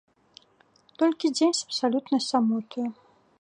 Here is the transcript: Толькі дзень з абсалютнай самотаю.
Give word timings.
Толькі 1.03 1.31
дзень 1.35 1.53
з 1.59 1.67
абсалютнай 1.69 2.21
самотаю. 2.31 2.89